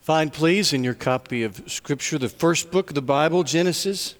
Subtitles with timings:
[0.00, 4.14] Find, please, in your copy of Scripture, the first book of the Bible, Genesis,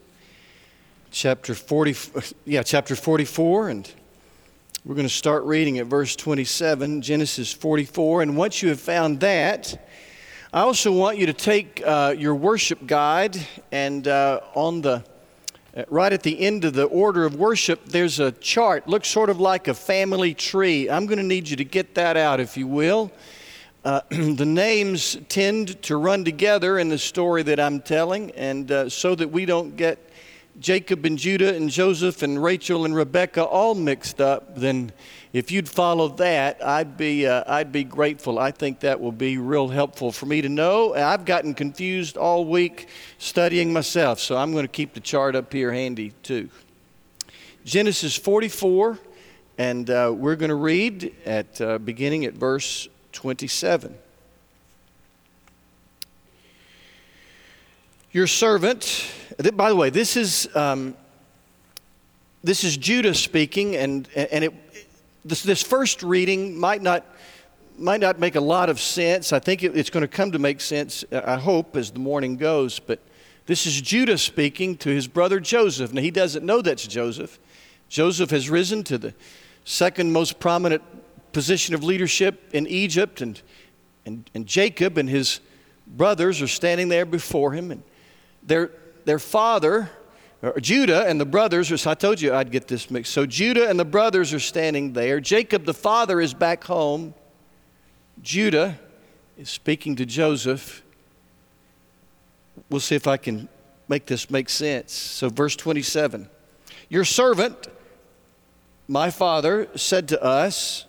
[1.10, 1.96] chapter 40,
[2.45, 3.91] yeah, chapter 44, and
[4.85, 8.21] we're going to start reading at verse 27, Genesis 44.
[8.21, 9.89] And once you have found that,
[10.53, 13.39] I also want you to take uh, your worship guide
[13.73, 15.03] and uh, on the
[15.75, 19.31] uh, right at the end of the order of worship, there's a chart, looks sort
[19.31, 20.91] of like a family tree.
[20.91, 23.11] I'm going to need you to get that out, if you will.
[23.83, 28.89] Uh, the names tend to run together in the story that I'm telling, and uh,
[28.91, 30.11] so that we don't get
[30.59, 34.92] Jacob and Judah and Joseph and Rachel and Rebecca all mixed up, then
[35.32, 38.38] if you'd follow that, I'd be, uh, I'd be grateful.
[38.38, 40.95] I think that will be real helpful for me to know.
[40.95, 45.51] I've gotten confused all week studying myself, so I'm going to keep the chart up
[45.51, 46.51] here handy too.
[47.65, 48.98] Genesis 44,
[49.56, 53.95] and uh, we're going to read at uh, beginning at verse 27.
[58.12, 59.07] Your servant,
[59.54, 60.96] by the way, this is, um,
[62.43, 64.55] this is Judah speaking, and, and it,
[65.25, 67.05] this, this first reading might not,
[67.79, 69.33] might not make a lot of sense.
[69.33, 72.37] I think it, it's going to come to make sense, I hope, as the morning
[72.37, 72.81] goes.
[72.81, 72.99] But
[73.47, 75.93] this is Judah speaking to his brother Joseph.
[75.93, 77.39] Now, he doesn't know that's Joseph.
[77.89, 79.15] Joseph has risen to the
[79.65, 80.83] second most prominent
[81.33, 83.41] position of leadership in Egypt, and,
[84.06, 85.41] and, and Jacob and his
[85.87, 87.70] brothers are standing there before him.
[87.70, 87.83] And
[88.42, 88.70] their,
[89.05, 89.91] their father,
[90.61, 93.12] Judah and the brothers, are, I told you I'd get this mixed.
[93.12, 95.20] So Judah and the brothers are standing there.
[95.20, 97.14] Jacob, the father, is back home.
[98.22, 98.78] Judah
[99.37, 100.83] is speaking to Joseph.
[102.69, 103.48] We'll see if I can
[103.89, 104.92] make this make sense.
[104.92, 106.28] So, verse 27
[106.89, 107.69] Your servant,
[108.87, 110.87] my father, said to us,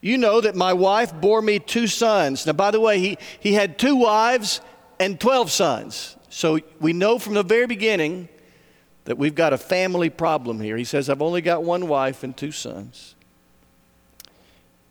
[0.00, 2.46] you know that my wife bore me two sons.
[2.46, 4.60] Now, by the way, he, he had two wives
[4.98, 6.16] and 12 sons.
[6.30, 8.28] So we know from the very beginning
[9.04, 10.76] that we've got a family problem here.
[10.76, 13.14] He says, I've only got one wife and two sons.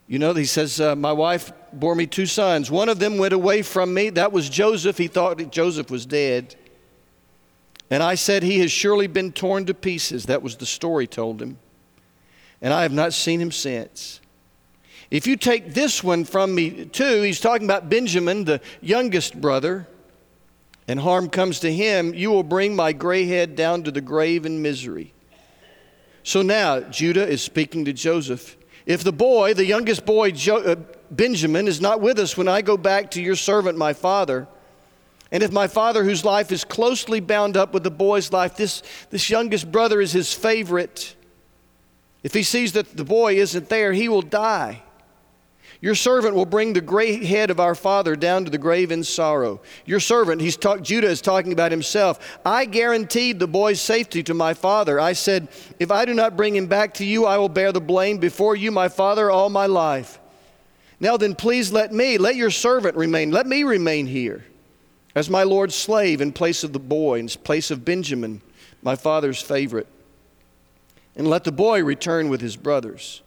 [0.07, 2.71] You know, he says, uh, My wife bore me two sons.
[2.71, 4.09] One of them went away from me.
[4.09, 4.97] That was Joseph.
[4.97, 6.55] He thought Joseph was dead.
[7.91, 10.25] And I said, He has surely been torn to pieces.
[10.25, 11.59] That was the story told him.
[12.61, 14.19] And I have not seen him since.
[15.11, 19.87] If you take this one from me too, he's talking about Benjamin, the youngest brother,
[20.87, 24.45] and harm comes to him, you will bring my gray head down to the grave
[24.45, 25.13] in misery.
[26.23, 28.57] So now Judah is speaking to Joseph.
[28.85, 30.75] If the boy, the youngest boy, jo- uh,
[31.11, 34.47] Benjamin, is not with us when I go back to your servant, my father,
[35.31, 38.81] and if my father, whose life is closely bound up with the boy's life, this,
[39.11, 41.15] this youngest brother is his favorite,
[42.23, 44.81] if he sees that the boy isn't there, he will die.
[45.81, 49.01] Your servant will bring the gray head of our father down to the grave in
[49.03, 49.61] sorrow.
[49.85, 52.39] Your servant, he's talk, Judah is talking about himself.
[52.45, 54.99] I guaranteed the boy's safety to my father.
[54.99, 55.47] I said,
[55.79, 58.57] If I do not bring him back to you, I will bear the blame before
[58.57, 60.19] you, my father, all my life.
[60.99, 63.31] Now then, please let me, let your servant remain.
[63.31, 64.43] Let me remain here
[65.15, 68.41] as my Lord's slave in place of the boy, in place of Benjamin,
[68.83, 69.87] my father's favorite.
[71.15, 73.21] And let the boy return with his brothers.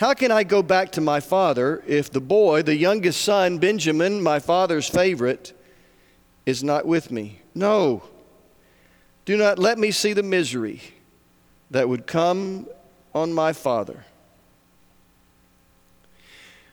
[0.00, 4.22] How can I go back to my father if the boy, the youngest son, Benjamin,
[4.22, 5.52] my father's favorite,
[6.46, 7.42] is not with me?
[7.54, 8.02] No.
[9.26, 10.80] Do not let me see the misery
[11.70, 12.66] that would come
[13.14, 14.06] on my father.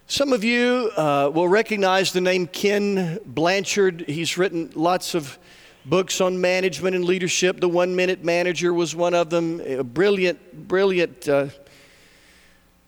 [0.07, 4.05] Some of you uh, will recognize the name Ken Blanchard.
[4.07, 5.37] He's written lots of
[5.85, 7.59] books on management and leadership.
[7.59, 9.59] The One Minute Manager was one of them.
[9.59, 11.27] A brilliant, brilliant.
[11.27, 11.49] Uh,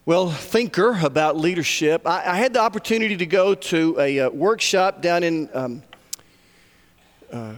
[0.10, 2.08] well, thinker about leadership.
[2.08, 5.84] I, I, had the opportunity to go to a uh, workshop down in um,
[7.32, 7.54] uh,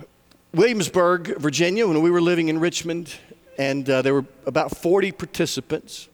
[0.54, 3.16] Williamsburg, Virginia, when we were living in Richmond,
[3.58, 6.10] and uh, there were about 40 participants.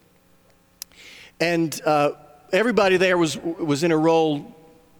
[1.40, 2.12] And uh,
[2.54, 4.56] everybody there was, was in a role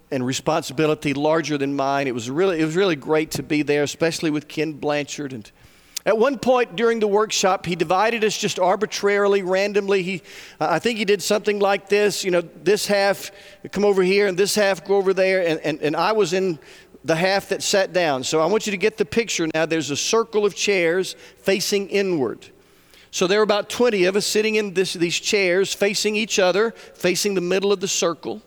[0.10, 2.08] and responsibility larger than mine.
[2.08, 5.52] It was, really, it was really great to be there, especially with Ken Blanchard and
[6.08, 10.04] at one point during the workshop, he divided us just arbitrarily, randomly.
[10.04, 10.22] He,
[10.58, 13.30] I think he did something like this you know, this half
[13.74, 15.46] come over here and this half go over there.
[15.46, 16.60] And, and, and I was in
[17.04, 18.24] the half that sat down.
[18.24, 19.66] So I want you to get the picture now.
[19.66, 22.48] There's a circle of chairs facing inward.
[23.12, 26.72] So there were about 20 of us sitting in this, these chairs facing each other,
[26.72, 28.42] facing the middle of the circle.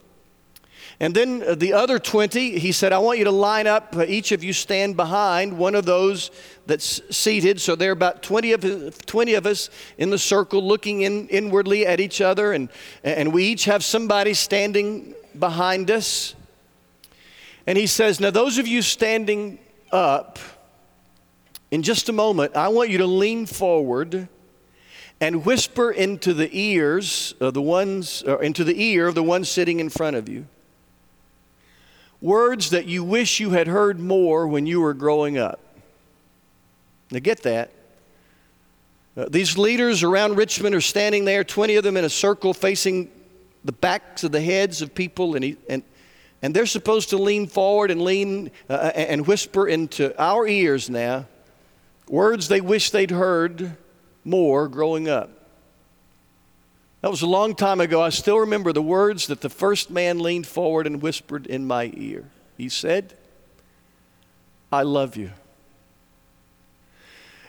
[1.01, 4.05] And then uh, the other 20, he said, I want you to line up, uh,
[4.07, 6.31] each of you stand behind one of those
[6.67, 7.61] that's seated.
[7.61, 11.87] So there are about 20 of, 20 of us in the circle looking in, inwardly
[11.87, 12.69] at each other, and,
[13.03, 16.35] and we each have somebody standing behind us.
[17.67, 19.59] And he says, Now, those of you standing
[19.93, 20.39] up,
[21.71, 24.29] in just a moment, I want you to lean forward
[25.21, 29.79] and whisper into the ears of the ones, into the ear of the one sitting
[29.79, 30.47] in front of you.
[32.21, 35.61] Words that you wish you had heard more when you were growing up.
[37.11, 37.71] Now, get that.
[39.17, 43.11] Uh, these leaders around Richmond are standing there, 20 of them in a circle facing
[43.65, 45.83] the backs of the heads of people, and, he, and,
[46.43, 51.27] and they're supposed to lean forward and lean uh, and whisper into our ears now
[52.11, 53.77] words they wish they'd heard
[54.25, 55.31] more growing up.
[57.01, 58.03] That was a long time ago.
[58.03, 61.91] I still remember the words that the first man leaned forward and whispered in my
[61.95, 62.25] ear.
[62.59, 63.15] He said,
[64.71, 65.31] I love you.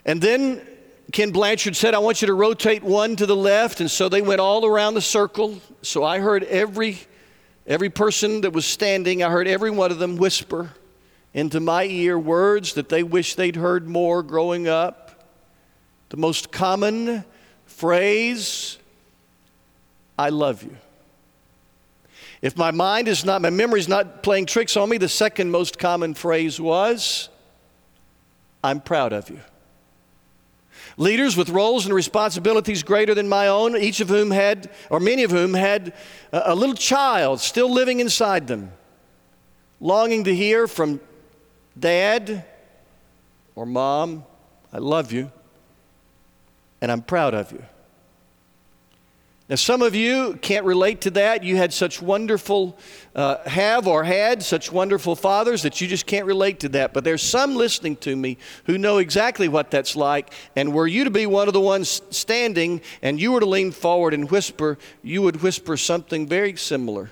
[0.06, 0.65] And then
[1.12, 3.81] Ken Blanchard said, I want you to rotate one to the left.
[3.81, 5.59] And so they went all around the circle.
[5.81, 7.00] So I heard every,
[7.68, 10.71] every person that was standing, I heard every one of them whisper
[11.33, 15.25] into my ear words that they wish they'd heard more growing up.
[16.09, 17.25] The most common
[17.65, 18.77] phrase,
[20.17, 20.75] I love you.
[22.41, 25.51] If my mind is not, my memory is not playing tricks on me, the second
[25.51, 27.29] most common phrase was,
[28.63, 29.39] I'm proud of you.
[30.97, 35.23] Leaders with roles and responsibilities greater than my own, each of whom had, or many
[35.23, 35.93] of whom had
[36.33, 38.71] a, little child still living inside them,
[39.79, 40.99] longing to hear from
[41.79, 42.43] dad
[43.55, 44.25] or mom,
[44.73, 45.31] I love you,
[46.81, 47.63] and I'm proud of you.
[49.51, 51.44] Now, some of you can't relate to that.
[51.44, 52.80] You had such wonderful,
[53.13, 56.94] uh, have or had such wonderful fathers that you just can't relate to that.
[56.94, 60.31] But there's some listening to me who know exactly what that's like.
[60.56, 63.74] And were you to be one of the ones standing and you were to lean
[63.74, 67.12] forward and whisper, you would whisper something very similar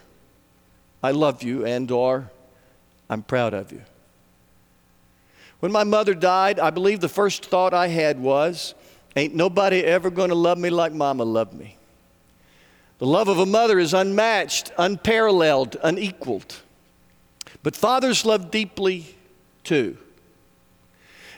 [1.03, 2.31] I love you and or
[3.09, 3.81] I'm proud of you.
[5.59, 8.75] When my mother died, I believe the first thought I had was,
[9.17, 11.75] Ain't nobody ever going to love me like mama loved me.
[12.99, 16.57] The love of a mother is unmatched, unparalleled, unequaled.
[17.63, 19.15] But fathers love deeply
[19.63, 19.97] too.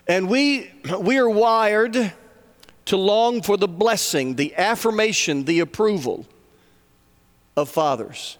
[0.07, 2.13] And we, we are wired
[2.85, 6.25] to long for the blessing, the affirmation, the approval
[7.55, 8.39] of fathers.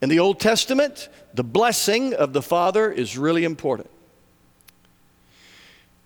[0.00, 3.90] In the Old Testament, the blessing of the father is really important.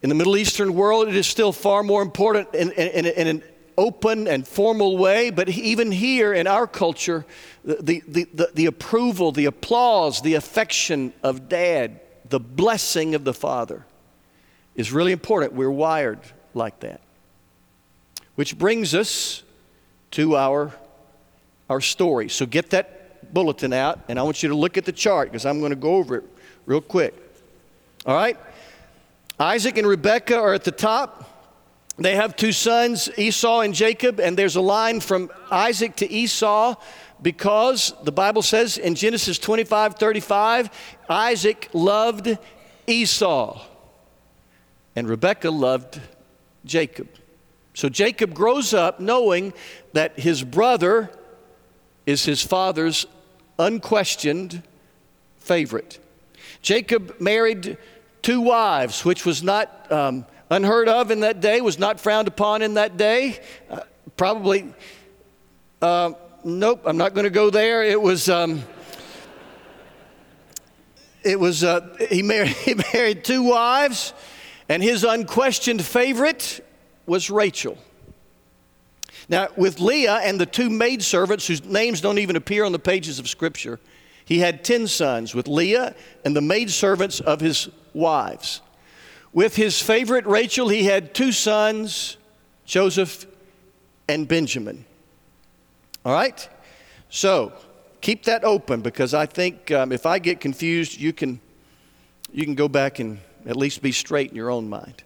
[0.03, 3.43] In the Middle Eastern world, it is still far more important in, in, in, in
[3.77, 7.25] open and formal way, but even here in our culture,
[7.65, 13.35] the, the, the, the, approval, the applause, the affection of dad, the blessing of the
[13.35, 13.85] father
[14.75, 15.53] is really important.
[15.53, 16.21] We're wired
[16.55, 17.01] like that.
[18.35, 19.43] Which brings us
[20.13, 20.73] to our,
[21.69, 22.29] our story.
[22.29, 25.47] So get that bulletin out, and I want you to look at the chart because
[25.47, 26.25] I'm going to go over it
[26.67, 27.15] real quick.
[28.07, 28.39] All right?
[29.39, 31.29] Isaac and Rebekah are at the top.
[31.99, 36.75] They have two sons, Esau and Jacob, and there's a line from Isaac to Esau
[37.21, 40.71] because the Bible says in Genesis 25 35,
[41.09, 42.37] Isaac loved
[42.87, 43.65] Esau
[44.97, 46.01] and Rebekah loved
[46.65, 47.09] Jacob.
[47.75, 49.53] So Jacob grows up knowing
[49.93, 51.11] that his brother
[52.05, 53.07] is his father's
[53.59, 54.63] unquestioned
[55.39, 55.99] favorite.
[56.61, 57.79] Jacob married
[58.21, 62.63] two wives, which was not um, unheard of in that day, was not frowned upon
[62.63, 63.41] in that day.
[63.71, 63.81] Uh,
[64.17, 64.73] probably,
[65.81, 66.13] uh,
[66.45, 67.83] nope, I'm not going to go there.
[67.83, 68.29] It was.
[68.29, 68.63] Um,
[71.25, 74.13] it was uh, he, married, he married two wives,
[74.69, 76.65] and his unquestioned favorite
[77.07, 77.79] was Rachel.
[79.29, 83.21] Now, with Leah and the two maidservants whose names don't even appear on the pages
[83.21, 83.79] of Scripture,
[84.25, 85.95] he had 10 sons with Leah
[86.25, 88.61] and the maidservants of his wives.
[89.33, 92.19] With his favorite Rachel, he had two sons,
[92.67, 93.27] Joseph
[94.09, 94.85] and Benjamin.
[96.05, 96.49] All right?
[97.09, 97.53] So
[98.01, 101.41] keep that open because I think um, if I get confused, you can,
[102.33, 105.03] you can go back and at least be straight in your own mind.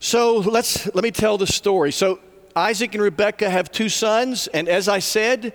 [0.00, 1.92] So let's, let me tell the story.
[1.92, 2.18] So
[2.56, 5.54] Isaac and Rebekah have two sons, and as I said,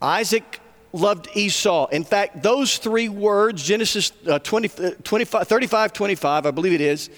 [0.00, 0.60] Isaac
[0.92, 1.86] loved Esau.
[1.88, 6.80] In fact, those three words, Genesis uh, 20, uh, 25, 35, 25, I believe it
[6.80, 7.10] is,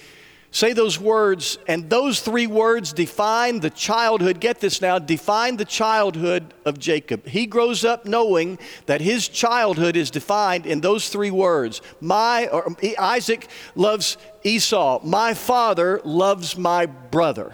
[0.51, 5.65] say those words, and those three words define the childhood, get this now, define the
[5.65, 7.27] childhood of Jacob.
[7.27, 8.57] He grows up knowing
[8.87, 11.81] that his childhood is defined in those three words.
[12.01, 15.01] My, or Isaac loves Esau.
[15.03, 17.53] My father loves my brother.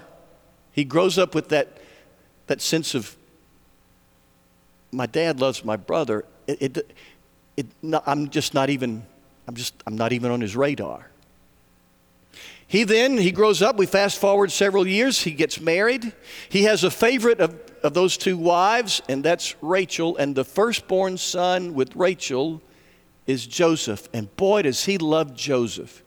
[0.72, 1.78] He grows up with that,
[2.48, 3.16] that sense of
[4.96, 6.26] my dad loves my brother.
[6.48, 6.92] It, it,
[7.58, 9.06] it, no, I'm just not even,
[9.48, 11.10] I'm just, I'm not even on his radar.
[12.68, 16.14] He then, he grows up, we fast forward several years, he gets married.
[16.50, 20.18] He has a favorite of, of those two wives, and that's Rachel.
[20.18, 22.62] And the firstborn son with Rachel
[23.28, 24.10] is Joseph.
[24.14, 26.04] And boy, does he love Joseph.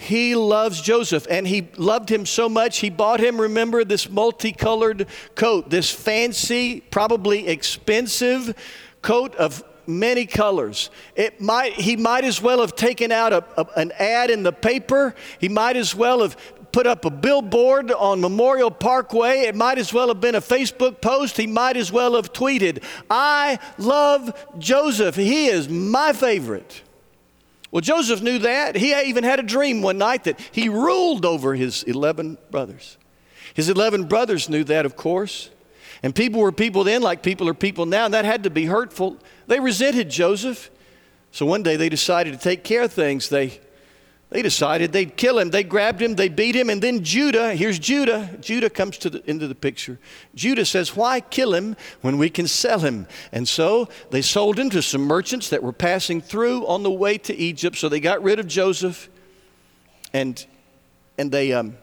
[0.00, 5.06] He loves Joseph, and he loved him so much, he bought him, remember, this multicolored
[5.34, 8.56] coat, this fancy, probably expensive
[9.02, 10.88] coat of many colors.
[11.16, 14.54] It might, he might as well have taken out a, a, an ad in the
[14.54, 15.14] paper.
[15.38, 16.34] He might as well have
[16.72, 19.40] put up a billboard on Memorial Parkway.
[19.40, 21.36] It might as well have been a Facebook post.
[21.36, 25.16] He might as well have tweeted, I love Joseph.
[25.16, 26.84] He is my favorite.
[27.70, 28.76] Well, Joseph knew that.
[28.76, 32.96] He even had a dream one night that he ruled over his 11 brothers.
[33.54, 35.50] His 11 brothers knew that, of course.
[36.02, 38.66] And people were people then like people are people now, and that had to be
[38.66, 39.18] hurtful.
[39.46, 40.70] They resented Joseph.
[41.30, 43.28] So one day they decided to take care of things.
[43.28, 43.60] They,
[44.30, 45.50] they decided they'd kill him.
[45.50, 48.30] They grabbed him, they beat him, and then Judah, here's Judah.
[48.40, 49.98] Judah comes to the, into the picture.
[50.36, 53.08] Judah says, Why kill him when we can sell him?
[53.32, 57.18] And so they sold him to some merchants that were passing through on the way
[57.18, 57.76] to Egypt.
[57.76, 59.08] So they got rid of Joseph
[60.12, 60.46] and,
[61.18, 61.76] and they um,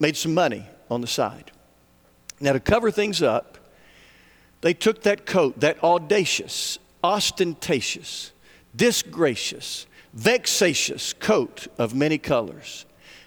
[0.00, 1.52] made some money on the side.
[2.40, 3.58] Now, to cover things up,
[4.60, 8.32] they took that coat, that audacious, ostentatious,
[8.74, 12.84] disgracious, vexatious coat of many colors,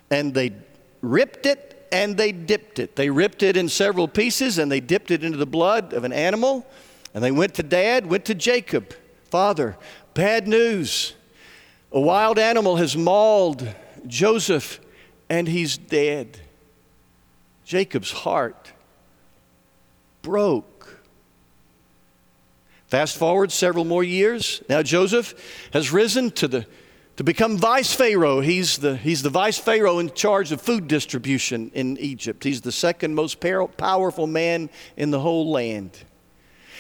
[0.10, 0.54] and they
[1.02, 2.96] ripped it and they dipped it.
[2.96, 6.12] They ripped it in several pieces and they dipped it into the blood of an
[6.12, 6.66] animal.
[7.14, 8.94] And they went to dad, went to Jacob.
[9.30, 9.78] Father,
[10.14, 11.14] bad news.
[11.92, 13.74] A wild animal has mauled
[14.08, 14.82] Joseph
[15.30, 16.40] and he's dead.
[17.64, 18.74] Jacob's heart
[20.22, 20.75] broke.
[22.96, 24.64] Fast forward several more years.
[24.70, 25.34] Now Joseph
[25.74, 26.66] has risen to, the,
[27.18, 28.40] to become vice pharaoh.
[28.40, 32.46] He's the, he's the vice pharaoh in charge of food distribution in Egypt.
[32.46, 36.06] He's the second most powerful man in the whole land.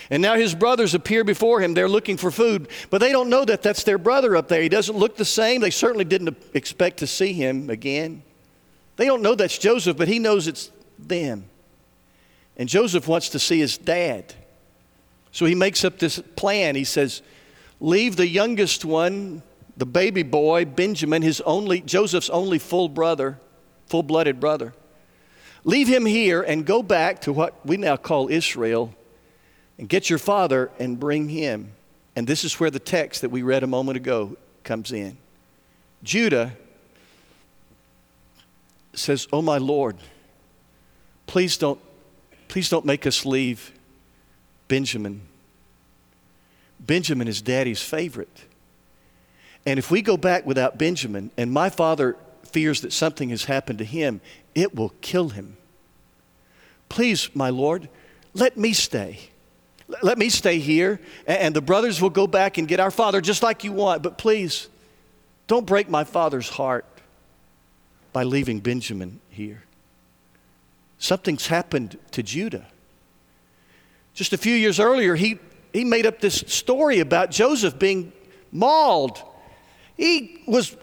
[0.10, 1.74] And now his brothers appear before him.
[1.74, 4.62] They're looking for food, but they don't know that that's their brother up there.
[4.62, 5.60] He doesn't look the same.
[5.60, 8.24] They certainly didn't expect to see him again.
[8.96, 11.50] They don't know that's Joseph, but he knows it's them.
[12.56, 14.34] And Joseph wants to see his dad.
[15.36, 16.78] So he makes up this plan.
[16.78, 17.22] He says,
[17.82, 19.44] Leave the youngest one,
[19.76, 23.38] the baby boy, Benjamin, his only, Joseph's only full brother,
[23.88, 24.74] full blooded brother.
[25.66, 28.96] Leave him here and go back to what we now call Israel
[29.78, 31.74] and get your father and bring him.
[32.16, 35.18] And this is where the text that we read a moment ago comes in.
[36.02, 36.54] Judah
[38.94, 39.98] says, Oh my Lord,
[41.28, 41.82] please don't,
[42.48, 43.74] please don't make us leave
[44.68, 45.22] Benjamin.
[46.80, 48.46] Benjamin is daddy's favorite.
[49.66, 53.80] And if we go back without Benjamin, and my father fears that something has happened
[53.80, 54.22] to him,
[54.54, 55.58] it will kill him.
[56.90, 57.90] Please, my Lord,
[58.34, 59.20] let me stay.
[60.02, 63.44] Let me stay here, and the brothers will go back and get our father just
[63.44, 64.02] like you want.
[64.02, 64.68] But please,
[65.48, 66.86] don't break my father's heart
[68.14, 69.64] by leaving Benjamin here.
[70.98, 72.66] Something's happened to Judah.
[74.16, 75.38] Just a few years earlier, he,
[75.74, 78.12] he made up this story about Joseph being
[78.52, 79.22] mauled.
[79.98, 80.76] He was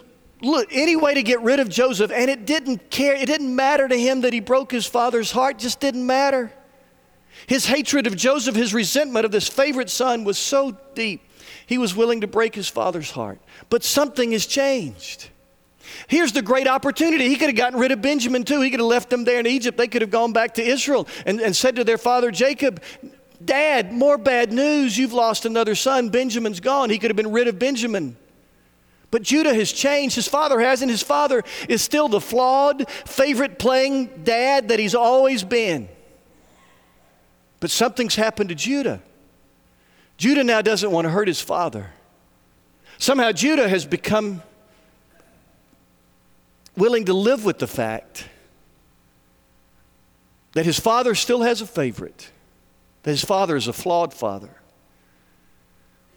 [0.43, 3.15] look, any way to get rid of Joseph, and it didn't care.
[3.15, 6.53] It didn't matter to him that he broke his father's heart, just didn't matter.
[7.47, 11.23] His hatred of Joseph, his resentment of this favorite son was so deep,
[11.67, 13.41] he was willing to break his father's heart.
[13.71, 15.31] But something has changed.
[16.07, 17.29] Here's the great opportunity.
[17.29, 18.61] He could have gotten rid of Benjamin too.
[18.61, 19.77] He could have left them there in Egypt.
[19.79, 22.83] They could have gone back to Israel and, and said to their father Jacob,
[23.45, 24.97] Dad, more bad news.
[24.97, 26.11] You've lost another son.
[26.11, 26.91] Benjamin's gone.
[26.91, 28.17] He could have been rid of Benjamin.
[29.11, 30.17] But Judah has changed.
[30.17, 30.91] His father hasn't.
[30.91, 35.89] His father is still the flawed, favorite playing dad that he's always been.
[37.61, 39.03] But something's happened to Judah.
[40.17, 41.91] Judah now doesn't want to hurt his father.
[42.99, 44.43] Somehow Judah has become
[46.77, 48.29] willing to live with the fact
[50.53, 52.31] that his father still has a favorite
[53.11, 54.51] his father is a flawed father.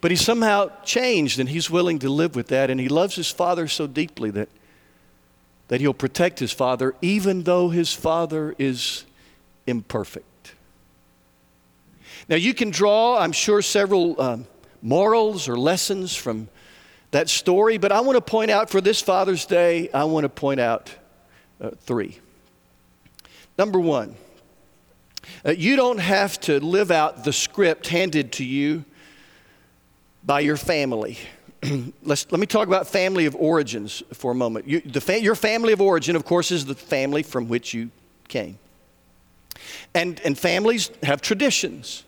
[0.00, 2.70] But he's somehow changed and he's willing to live with that.
[2.70, 4.48] And he loves his father so deeply that,
[5.68, 9.04] that he'll protect his father even though his father is
[9.66, 10.54] imperfect.
[12.28, 14.46] Now, you can draw, I'm sure, several um,
[14.82, 16.48] morals or lessons from
[17.12, 20.28] that story, but I want to point out for this Father's Day, I want to
[20.28, 20.92] point out
[21.60, 22.18] uh, three.
[23.56, 24.16] Number one,
[25.44, 28.84] uh, you don't have to live out the script handed to you
[30.24, 31.18] by your family.
[32.02, 34.66] Let's, let me talk about family of origins for a moment.
[34.68, 37.90] You, fa- your family of origin, of course, is the family from which you
[38.28, 38.58] came.
[39.94, 42.04] And, and families have traditions.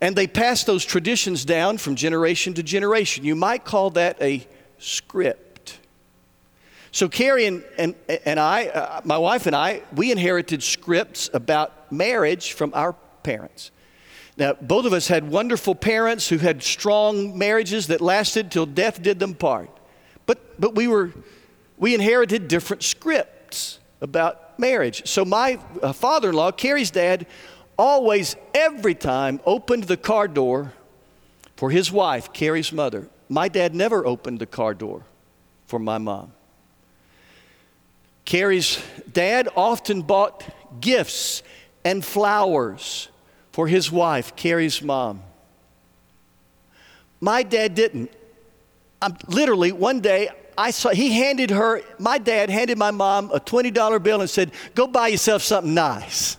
[0.00, 3.24] And they pass those traditions down from generation to generation.
[3.24, 4.46] You might call that a
[4.78, 5.51] script.
[6.92, 7.94] So, Carrie and, and,
[8.26, 13.70] and I, uh, my wife and I, we inherited scripts about marriage from our parents.
[14.36, 19.02] Now, both of us had wonderful parents who had strong marriages that lasted till death
[19.02, 19.70] did them part.
[20.26, 21.12] But, but we, were,
[21.78, 25.08] we inherited different scripts about marriage.
[25.08, 27.26] So, my uh, father in law, Carrie's dad,
[27.78, 30.74] always, every time, opened the car door
[31.56, 33.08] for his wife, Carrie's mother.
[33.30, 35.04] My dad never opened the car door
[35.66, 36.32] for my mom.
[38.24, 40.44] Carrie's dad often bought
[40.80, 41.42] gifts
[41.84, 43.08] and flowers
[43.52, 45.22] for his wife, Carrie's mom.
[47.20, 48.10] My dad didn't.
[49.00, 53.40] I'm, literally, one day, I saw, he handed her, my dad handed my mom a
[53.40, 56.36] $20 bill and said, Go buy yourself something nice.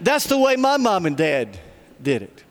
[0.00, 1.58] That's the way my mom and dad
[2.02, 2.44] did it.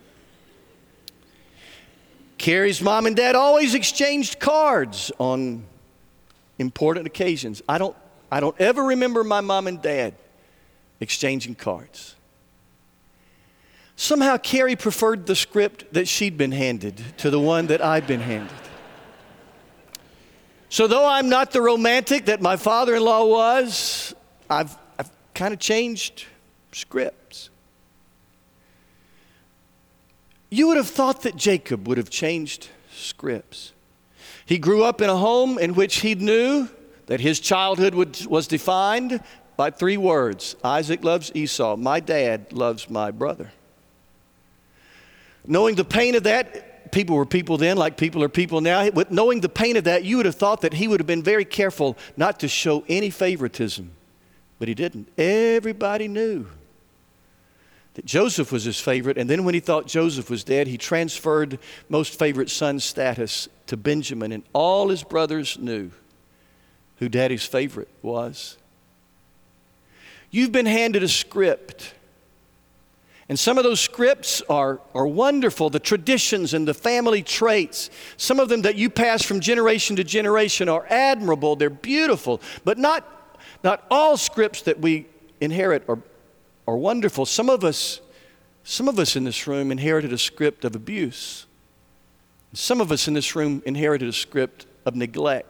[2.38, 5.64] Carrie's mom and dad always exchanged cards on
[6.60, 7.62] important occasions.
[7.70, 7.96] I don't,
[8.34, 10.16] I don't ever remember my mom and dad
[11.00, 12.16] exchanging cards.
[13.96, 18.22] Somehow, Carrie preferred the script that she'd been handed to the one that I'd been
[18.22, 18.58] handed.
[20.70, 24.16] So, though I'm not the romantic that my father in law was,
[24.50, 26.26] I've, I've kind of changed
[26.72, 27.52] scripts.
[30.50, 33.74] You would have thought that Jacob would have changed scripts.
[34.44, 36.68] He grew up in a home in which he knew
[37.08, 39.22] that his childhood would, was defined
[39.58, 43.52] by three words Isaac loves Esau, my dad loves my brother.
[45.46, 48.90] Knowing the pain of that, people were people then like people are people now.
[48.90, 51.24] With knowing the pain of that, you would have thought that he would have been
[51.24, 53.92] very careful not to show any favoritism.
[54.60, 55.10] But he didn't.
[55.18, 56.48] Everybody knew
[57.96, 61.60] that Joseph was his favorite, and then when he thought Joseph was dead, he transferred
[61.90, 65.92] most favorite son status to Benjamin, and all his brothers knew
[67.04, 68.58] who daddy's favorite was.
[70.32, 71.94] You've been handed a script
[73.30, 77.90] and some of those scripts are, are wonderful, the traditions and the family traits.
[78.18, 82.78] Some of them that you pass from generation to generation are admirable, they're beautiful, but
[82.78, 85.08] not, not all scripts that we
[85.40, 86.00] inherit are,
[86.68, 87.26] are wonderful.
[87.26, 88.02] Some of us,
[88.64, 91.46] some of us in this room inherited a script of abuse.
[92.54, 95.48] Some of us in this room inherited a script of neglect.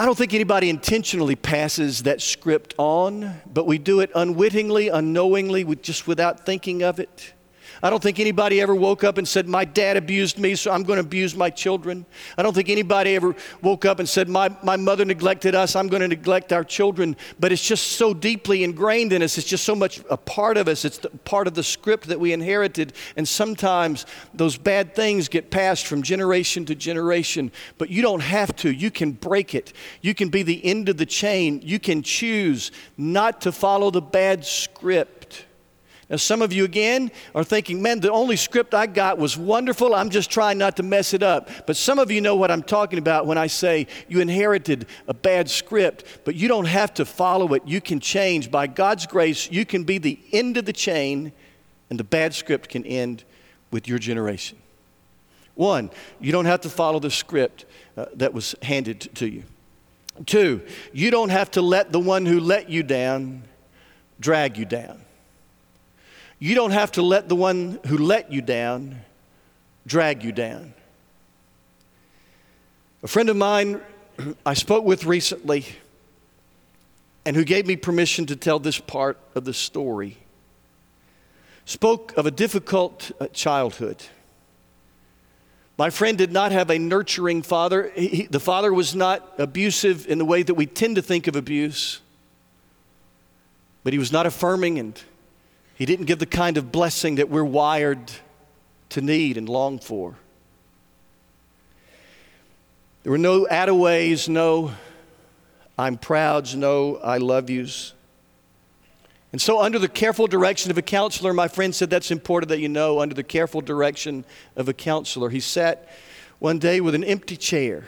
[0.00, 5.62] I don't think anybody intentionally passes that script on, but we do it unwittingly, unknowingly,
[5.76, 7.34] just without thinking of it.
[7.82, 10.82] I don't think anybody ever woke up and said, My dad abused me, so I'm
[10.82, 12.04] going to abuse my children.
[12.36, 15.88] I don't think anybody ever woke up and said, My, my mother neglected us, I'm
[15.88, 17.16] going to neglect our children.
[17.38, 19.38] But it's just so deeply ingrained in us.
[19.38, 20.84] It's just so much a part of us.
[20.84, 22.92] It's part of the script that we inherited.
[23.16, 27.52] And sometimes those bad things get passed from generation to generation.
[27.78, 28.70] But you don't have to.
[28.70, 29.72] You can break it.
[30.02, 31.60] You can be the end of the chain.
[31.62, 35.19] You can choose not to follow the bad script
[36.10, 39.94] now, some of you again are thinking, man, the only script I got was wonderful.
[39.94, 41.48] I'm just trying not to mess it up.
[41.68, 45.14] But some of you know what I'm talking about when I say you inherited a
[45.14, 47.62] bad script, but you don't have to follow it.
[47.64, 48.50] You can change.
[48.50, 51.30] By God's grace, you can be the end of the chain,
[51.90, 53.22] and the bad script can end
[53.70, 54.58] with your generation.
[55.54, 59.44] One, you don't have to follow the script uh, that was handed to you.
[60.26, 63.44] Two, you don't have to let the one who let you down
[64.18, 65.02] drag you down.
[66.40, 69.02] You don't have to let the one who let you down
[69.86, 70.72] drag you down.
[73.02, 73.80] A friend of mine
[74.44, 75.66] I spoke with recently
[77.24, 80.16] and who gave me permission to tell this part of the story
[81.66, 84.02] spoke of a difficult uh, childhood.
[85.78, 87.92] My friend did not have a nurturing father.
[87.94, 91.36] He, the father was not abusive in the way that we tend to think of
[91.36, 92.00] abuse,
[93.84, 95.00] but he was not affirming and
[95.80, 98.12] he didn't give the kind of blessing that we're wired
[98.90, 100.14] to need and long for.
[103.02, 104.72] There were no attaways, no
[105.78, 107.94] I'm prouds, no I love yous.
[109.32, 112.60] And so, under the careful direction of a counselor, my friend said that's important that
[112.60, 115.88] you know, under the careful direction of a counselor, he sat
[116.40, 117.86] one day with an empty chair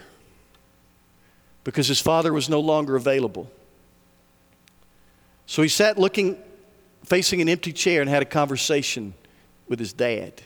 [1.63, 3.51] because his father was no longer available.
[5.45, 6.43] So he sat looking
[7.05, 9.15] facing an empty chair and had a conversation
[9.69, 10.41] with his dad.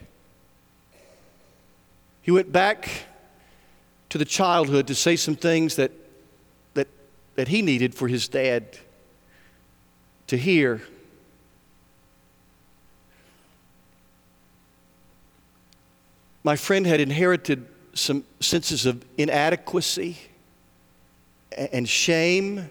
[2.23, 2.89] He went back
[4.09, 5.93] to the childhood to say some things that,
[6.75, 6.89] that,
[7.35, 8.79] that he needed for his dad
[10.27, 10.83] to hear.
[16.43, 20.17] My friend had inherited some senses of inadequacy
[21.57, 22.71] and shame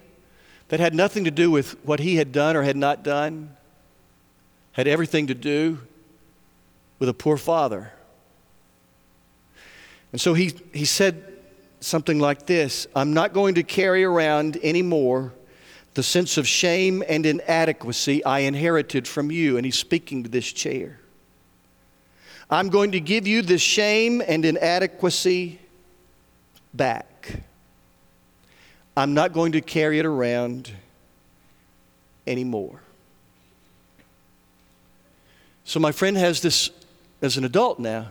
[0.69, 3.54] that had nothing to do with what he had done or had not done,
[4.75, 5.79] had everything to do
[6.99, 7.93] with a poor father.
[10.11, 11.23] And so he, he said
[11.79, 15.33] something like this I'm not going to carry around anymore
[15.93, 19.55] the sense of shame and inadequacy I inherited from you.
[19.55, 20.99] And he's speaking to this chair.
[22.49, 25.57] I'm going to give you this shame and inadequacy
[26.73, 27.39] back.
[28.97, 30.69] I'm not going to carry it around
[32.27, 32.81] anymore.
[35.65, 36.69] So, my friend has this
[37.21, 38.08] as an adult now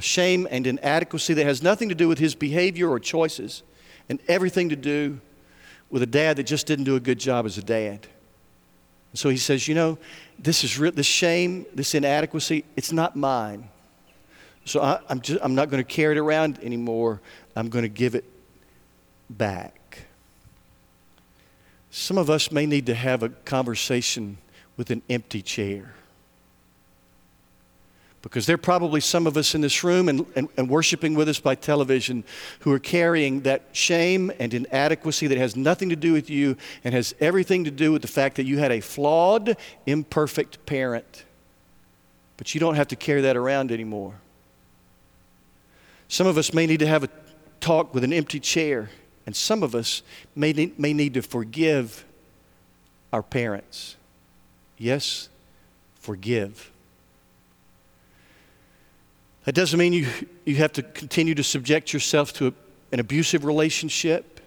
[0.00, 3.62] shame and inadequacy that has nothing to do with his behavior or choices
[4.08, 5.20] and everything to do
[5.90, 8.06] with a dad that just didn't do a good job as a dad.
[9.12, 9.98] And so he says, You know,
[10.38, 13.68] this is re- this shame, this inadequacy, it's not mine.
[14.64, 17.20] So I, I'm, I'm not going to carry it around anymore.
[17.54, 18.24] I'm going to give it
[19.30, 20.06] back.
[21.90, 24.38] Some of us may need to have a conversation
[24.76, 25.93] with an empty chair.
[28.24, 31.28] Because there are probably some of us in this room and, and, and, worshiping with
[31.28, 32.24] us by television
[32.60, 36.94] who are carrying that shame and inadequacy that has nothing to do with you and
[36.94, 41.24] has everything to do with the fact that you had a flawed, imperfect parent.
[42.38, 44.14] But you don't have to carry that around anymore.
[46.08, 47.10] Some of us may need to have a
[47.60, 48.88] talk with an empty chair,
[49.26, 50.02] and some of us
[50.34, 52.06] may may need to forgive
[53.12, 53.96] our parents.
[54.78, 55.28] Yes,
[56.00, 56.70] forgive.
[59.44, 60.06] That doesn't mean you,
[60.44, 62.52] you have to continue to subject yourself to a,
[62.92, 64.40] an abusive relationship.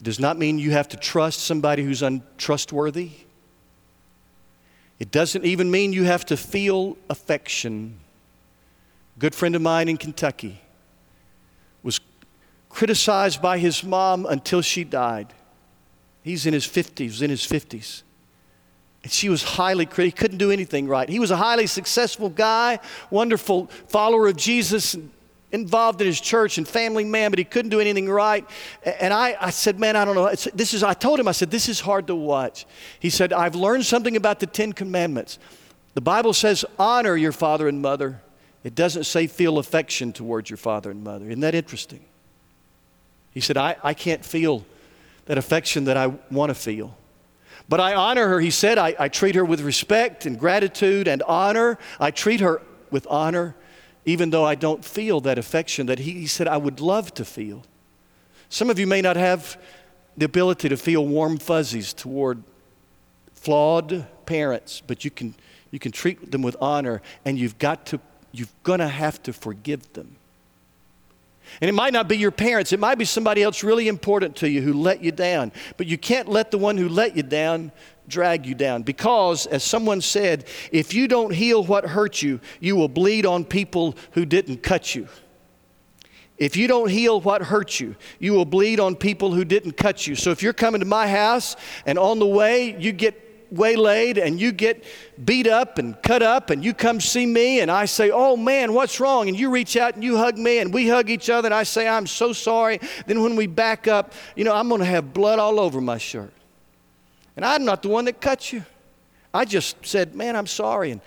[0.00, 3.10] It does not mean you have to trust somebody who's untrustworthy.
[4.98, 8.00] It doesn't even mean you have to feel affection.
[9.16, 10.60] A good friend of mine in Kentucky
[11.84, 12.00] was
[12.68, 15.32] criticized by his mom until she died.
[16.22, 18.02] He's in his 50s, in his 50s.
[19.08, 20.04] And she was highly critical.
[20.04, 21.08] He couldn't do anything right.
[21.08, 24.98] He was a highly successful guy, wonderful follower of Jesus,
[25.50, 28.46] involved in his church and family man, but he couldn't do anything right.
[28.84, 30.28] And I, I said, Man, I don't know.
[30.52, 32.66] This is, I told him, I said, This is hard to watch.
[33.00, 35.38] He said, I've learned something about the Ten Commandments.
[35.94, 38.20] The Bible says, Honor your father and mother.
[38.62, 41.24] It doesn't say feel affection towards your father and mother.
[41.24, 42.04] Isn't that interesting?
[43.32, 44.66] He said, I, I can't feel
[45.24, 46.94] that affection that I want to feel.
[47.68, 48.40] But I honor her.
[48.40, 51.78] He said, I, I treat her with respect and gratitude and honor.
[52.00, 53.54] I treat her with honor,
[54.06, 57.24] even though I don't feel that affection that he, he said I would love to
[57.24, 57.64] feel.
[58.48, 59.60] Some of you may not have
[60.16, 62.42] the ability to feel warm fuzzies toward
[63.34, 65.34] flawed parents, but you can,
[65.70, 68.00] you can treat them with honor, and you've got to,
[68.32, 70.16] you're going to have to forgive them.
[71.60, 74.48] And it might not be your parents, it might be somebody else really important to
[74.48, 75.52] you who let you down.
[75.76, 77.72] But you can't let the one who let you down
[78.06, 78.82] drag you down.
[78.82, 83.44] Because, as someone said, if you don't heal what hurt you, you will bleed on
[83.44, 85.08] people who didn't cut you.
[86.38, 90.06] If you don't heal what hurt you, you will bleed on people who didn't cut
[90.06, 90.14] you.
[90.14, 94.40] So if you're coming to my house and on the way you get waylaid and
[94.40, 94.84] you get
[95.24, 98.72] beat up and cut up and you come see me and I say, Oh man,
[98.72, 99.28] what's wrong?
[99.28, 101.62] And you reach out and you hug me and we hug each other and I
[101.62, 102.80] say, I'm so sorry.
[103.06, 105.98] Then when we back up, you know, I'm going to have blood all over my
[105.98, 106.32] shirt.
[107.36, 108.64] And I'm not the one that cut you.
[109.32, 111.00] I just said, Man, I'm sorry and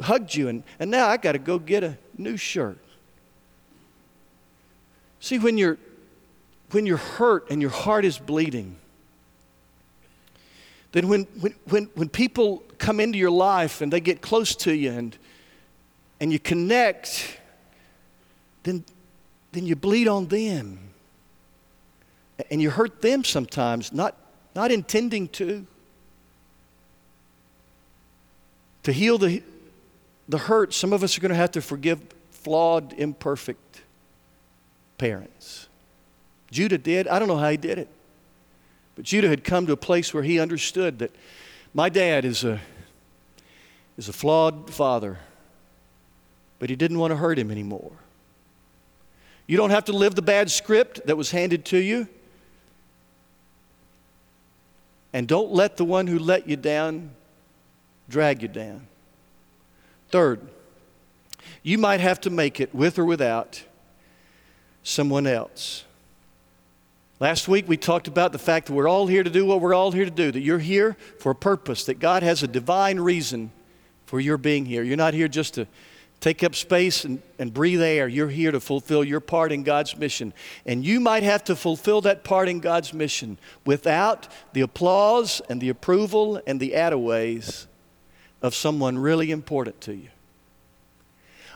[0.00, 2.78] hugged you and, and now I got to go get a new shirt.
[5.20, 5.78] See, when you're,
[6.72, 8.76] when you're hurt and your heart is bleeding,
[10.94, 14.72] then when, when, when, when people come into your life and they get close to
[14.72, 15.18] you and,
[16.20, 17.40] and you connect,
[18.62, 18.84] then,
[19.50, 20.78] then you bleed on them.
[22.48, 24.16] And you hurt them sometimes, not,
[24.54, 25.66] not intending to.
[28.84, 29.42] To heal the,
[30.28, 33.82] the hurt, some of us are going to have to forgive flawed, imperfect
[34.96, 35.66] parents.
[36.52, 37.08] Judah did.
[37.08, 37.88] I don't know how he did it.
[38.94, 41.14] But Judah had come to a place where he understood that
[41.72, 42.60] my dad is a,
[43.96, 45.18] is a flawed father,
[46.58, 47.92] but he didn't want to hurt him anymore.
[49.46, 52.08] You don't have to live the bad script that was handed to you.
[55.12, 57.10] And don't let the one who let you down
[58.08, 58.86] drag you down.
[60.10, 60.40] Third,
[61.62, 63.64] You might have to make it with or without
[64.82, 65.84] someone else.
[67.20, 69.74] Last week we talked about the fact that we're all here to do what we're
[69.74, 72.98] all here to do, that you're here for a purpose, that God has a divine
[72.98, 73.52] reason
[74.06, 74.82] for your being here.
[74.82, 75.68] You're not here just to
[76.20, 78.08] take up space and, and breathe air.
[78.08, 80.32] You're here to fulfill your part in God's mission.
[80.66, 85.60] And you might have to fulfill that part in God's mission without the applause and
[85.60, 87.68] the approval and the attaways
[88.42, 90.08] of someone really important to you.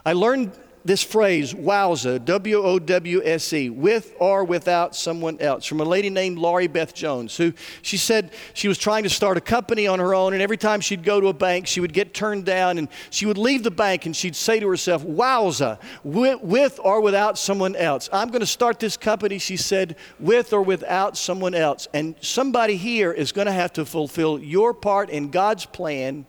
[0.05, 0.53] I learned
[0.89, 5.83] this phrase, wowza, W O W S E, with or without someone else, from a
[5.83, 9.85] lady named Laurie Beth Jones, who she said she was trying to start a company
[9.85, 12.43] on her own, and every time she'd go to a bank, she would get turned
[12.43, 16.79] down, and she would leave the bank and she'd say to herself, wowza, with, with
[16.83, 18.09] or without someone else.
[18.11, 21.87] I'm going to start this company, she said, with or without someone else.
[21.93, 26.25] And somebody here is going to have to fulfill your part in God's plan.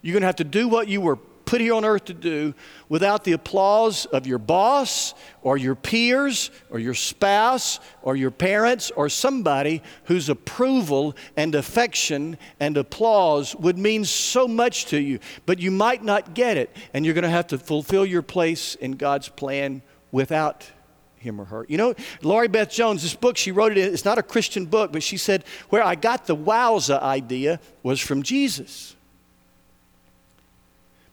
[0.00, 1.18] You're going to have to do what you were
[1.50, 2.54] put here on earth to do
[2.88, 8.92] without the applause of your boss or your peers or your spouse or your parents
[8.92, 15.18] or somebody whose approval and affection and applause would mean so much to you.
[15.44, 18.76] But you might not get it, and you're going to have to fulfill your place
[18.76, 19.82] in God's plan
[20.12, 20.70] without
[21.16, 21.66] him or her.
[21.68, 24.92] You know, Laurie Beth Jones, this book, she wrote it, it's not a Christian book,
[24.92, 28.94] but she said, where I got the wowza idea was from Jesus.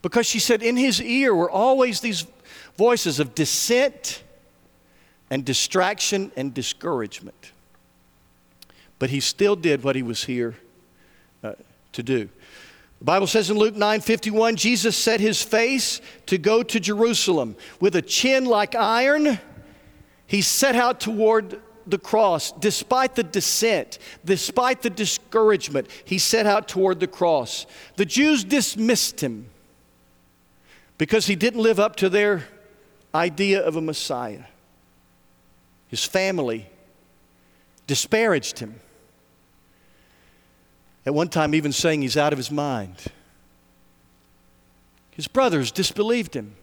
[0.02, 2.26] Because she said, in his ear were always these
[2.78, 4.24] voices of dissent
[5.30, 7.52] and distraction and discouragement.
[9.00, 10.56] But he still did what he was here
[11.44, 11.54] uh,
[11.94, 12.30] to do.
[13.00, 17.56] The Bible says in Luke 9 51, Jesus set his face to go to Jerusalem.
[17.80, 19.40] With a chin like iron,
[20.26, 22.52] he set out toward the cross.
[22.54, 27.68] Despite the dissent, despite the discouragement, he set out toward the cross.
[27.98, 29.50] The Jews dismissed him
[30.98, 32.48] because he didn't live up to their
[33.14, 34.44] idea of a Messiah.
[35.88, 36.68] His family
[37.86, 38.80] disparaged him.
[41.06, 42.96] At one time, even saying he's out of his mind.
[45.12, 46.56] His brothers disbelieved him.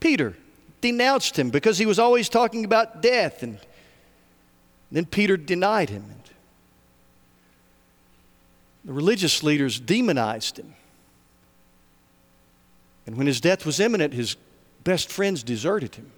[0.00, 0.36] Peter
[0.80, 3.58] denounced him because he was always talking about death, and
[4.90, 6.04] then Peter denied him.
[8.84, 10.74] The religious leaders demonized him.
[13.06, 14.36] And when his death was imminent, his
[14.82, 16.10] best friends deserted him.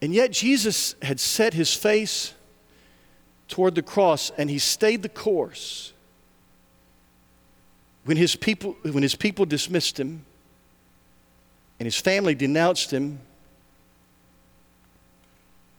[0.00, 2.34] And yet, Jesus had set his face
[3.48, 5.92] toward the cross and he stayed the course.
[8.04, 10.24] When his people, when his people dismissed him
[11.80, 13.20] and his family denounced him,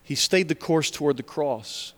[0.03, 1.93] he stayed the course toward the cross.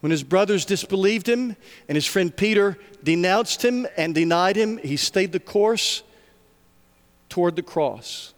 [0.00, 1.56] When his brothers disbelieved him
[1.88, 6.02] and his friend Peter denounced him and denied him, he stayed the course
[7.28, 8.34] toward the cross.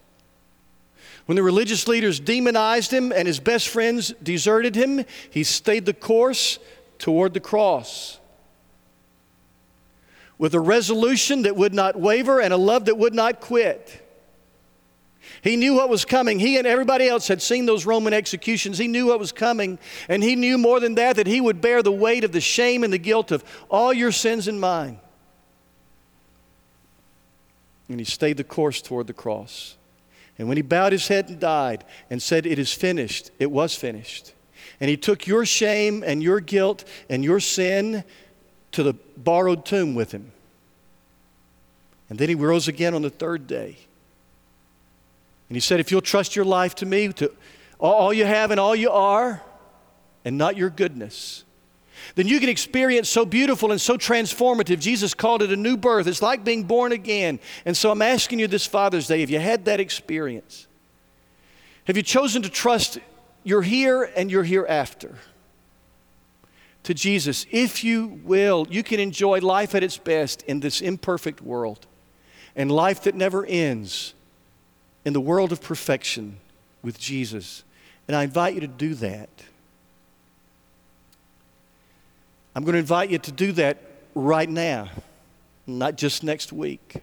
[1.27, 5.95] When the religious leaders demonized him and his best friends deserted him, he stayed the
[5.95, 6.59] course
[6.99, 8.19] toward the cross.
[10.37, 14.02] With a resolution that would not waver and a love that would not quit.
[15.43, 16.39] He knew what was coming.
[16.39, 18.79] He and everybody else had seen those Roman executions.
[18.79, 19.79] He knew what was coming.
[20.09, 22.85] And he knew more than that that he would bear the weight of the shame
[22.85, 25.01] and the guilt of all your sins and mine.
[27.89, 29.77] And he stayed the course toward the cross.
[30.39, 33.75] And when he bowed his head and died and said, It is finished, it was
[33.75, 34.35] finished.
[34.81, 38.05] And he took your shame and your guilt and your sin
[38.73, 40.31] to the borrowed tomb with him.
[42.09, 43.77] And then he rose again on the third day.
[45.53, 47.31] And he said, If you'll trust your life to me, to
[47.79, 49.43] all you have and all you are,
[50.25, 51.45] and not your goodness,
[52.15, 54.81] then you can experience so beautiful and so transformative.
[54.81, 56.07] Jesus called it a new birth.
[56.07, 57.39] It's like being born again.
[57.67, 60.69] And so I'm asking you this Father's Day have you had that experience?
[61.85, 62.99] Have you chosen to trust
[63.45, 65.19] your here and your hereafter?
[66.85, 71.43] To Jesus, if you will, you can enjoy life at its best in this imperfect
[71.43, 71.87] world
[72.57, 74.15] and life that never ends
[75.05, 76.37] in the world of perfection
[76.83, 77.65] with Jesus.
[78.07, 79.29] And I invite you to do that.
[82.55, 83.79] I'm going to invite you to do that
[84.15, 84.91] right now,
[85.67, 86.97] not just next week.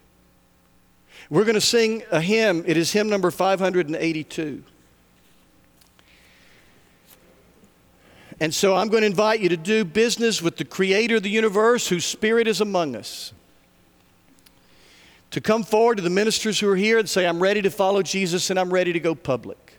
[1.28, 2.64] We're going to sing a hymn.
[2.66, 4.62] It is hymn number 582.
[8.42, 11.30] And so I'm going to invite you to do business with the creator of the
[11.30, 13.32] universe whose spirit is among us
[15.30, 18.02] to come forward to the ministers who are here and say, I'm ready to follow
[18.02, 19.74] Jesus and I'm ready to go public.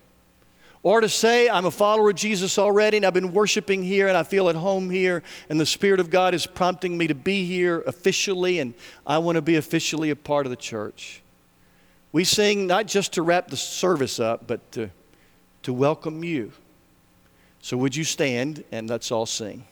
[0.83, 4.17] Or to say, I'm a follower of Jesus already and I've been worshiping here and
[4.17, 7.45] I feel at home here and the Spirit of God is prompting me to be
[7.45, 8.73] here officially and
[9.05, 11.21] I want to be officially a part of the church.
[12.11, 14.89] We sing not just to wrap the service up, but to,
[15.63, 16.51] to welcome you.
[17.61, 19.65] So would you stand and let's all sing?